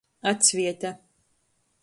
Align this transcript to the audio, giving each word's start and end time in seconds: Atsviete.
Atsviete. 0.29 0.89